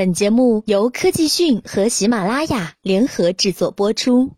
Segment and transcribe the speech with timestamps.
[0.00, 4.30] 本节目由科技讯和喜马拉雅联合制作播出。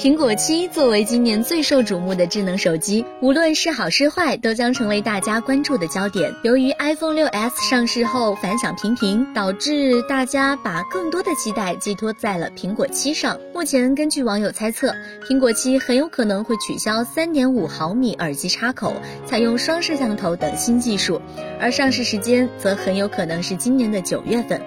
[0.00, 6.34] 苹果七作为今年最受瞩目的智能手机，无论是好是坏，都将成为大家关注的焦点。
[6.42, 13.38] 由于 iPhone 6s 上市后反响平平，导致大家把更多的期待寄托在了苹果七上。
[13.52, 14.94] 目前，根据网友猜测，
[15.28, 18.94] 苹果七很有可能会取消3.5毫米耳机插口，
[19.26, 21.20] 采用双摄像头等新技术，
[21.60, 24.58] 而上市时间则很有可能是今年的九月份。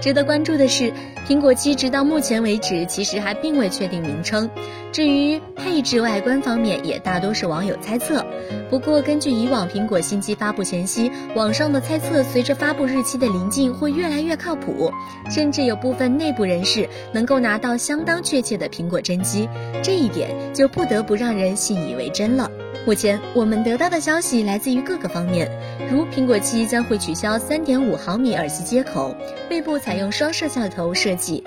[0.00, 0.92] 值得关注的是，
[1.26, 4.48] 苹果七直到目前为止其实还并未确定名称。
[4.92, 8.24] 至于配置外观方面，也大多是网友猜测。
[8.70, 14.92] 不过，根据以往苹果新机发布前夕网上的猜测，随着发布日期的临近，会越来越靠谱，
[15.28, 19.48] 甚至有部分内部人士能够拿到相当确切的苹果真机，
[19.82, 22.50] 这一点就不得不让人信以为真了。
[22.86, 25.50] 目前我们得到的消息来自于各个方面，
[25.90, 29.14] 如苹果七将会取消三点五毫米耳机接口，
[29.48, 31.44] 背部采用双摄像头设计，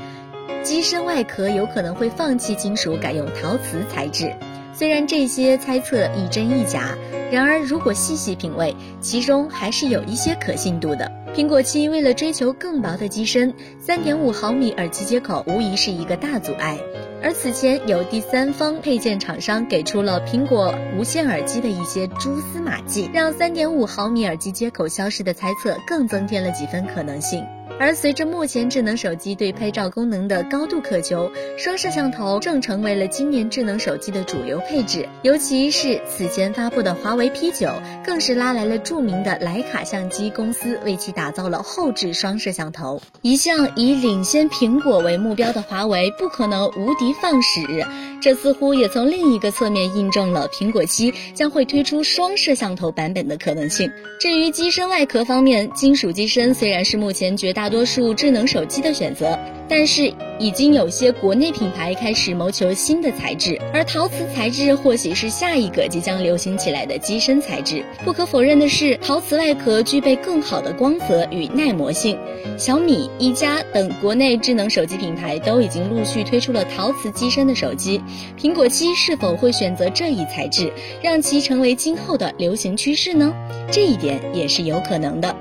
[0.61, 4.31] 机身外壳有可能会放弃金属，改用陶瓷材质。
[4.73, 6.95] 虽然这些猜测亦真亦假，
[7.31, 11.11] 然而如果细细品味，其中还是有一些可信度的。
[11.33, 16.77] 苹果七为了追求更薄的机身三点五毫米耳机接口无疑是一个大阻碍。
[17.23, 27.45] 而此前有第三方配件厂商给出了苹果无线耳机的一些蛛丝马迹，让三点五毫米耳机接口消失的猜测更增添了几分可能性。
[27.81, 35.09] 而随着目前智能手机对拍照功能的高度渴求，双摄像头正成为了今年智能手机的主流配置。
[35.23, 37.73] 尤其是此前发布的华为 P9，
[38.05, 43.01] 更是拉来了著名的徕卡相机公司，为其打造了后置双摄像头。
[43.23, 47.83] 一向以领先苹果为目标的华为，不可能无敌放矢。
[48.21, 53.91] 这似乎也从另一个侧面印证了苹果七将会推出双摄像头版本的可能性。
[54.19, 59.37] 至于机身外壳方面，金属机身虽然是目前绝大多数智能手机的选择，
[59.67, 67.85] 但是已经有些国内品牌开始谋求新的材质，而陶瓷材质或许是下一个即将流行起来的机身材质。
[68.03, 72.17] 不可否认的是，陶瓷外壳具备更好的光泽与耐磨性。
[72.57, 78.01] 小米、一加等国内智能手机品牌都已经陆续推出了陶瓷机身的手机，
[78.35, 83.31] 苹果七是否会选择这一材质，让其成为今后的流行趋势呢？
[83.71, 85.35] 这一点也是有可能的。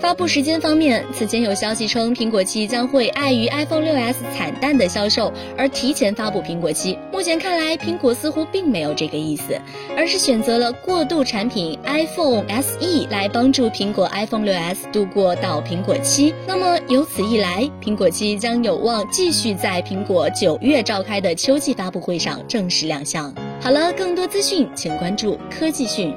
[0.00, 6.98] 发布时间方面，此前有消息称苹果七将会碍于 iPhone 6s 惨淡的销售而提前发布苹果七。
[7.12, 9.60] 目前看来，苹果似乎并没有这个意思，
[9.94, 16.34] 而是选择了过渡产品 iPhone SE 来帮助苹果 iPhone 6s 度过到苹果七。
[16.46, 23.30] 那么由此一来，苹果七将有望继续在苹果九月召开的秋季发布会上正式亮相。
[23.60, 26.14] 好了，更多资讯请关注科技讯。